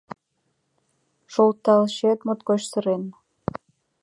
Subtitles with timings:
[1.33, 3.03] Шолталчет моткоч сырен